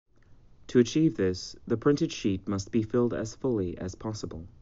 To 0.69 0.79
achieve 0.79 1.15
this, 1.15 1.55
the 1.67 1.77
printed 1.77 2.11
sheet 2.11 2.47
must 2.47 2.71
be 2.71 2.81
filled 2.81 3.13
as 3.13 3.35
fully 3.35 3.77
as 3.77 3.93
possible. 3.93 4.47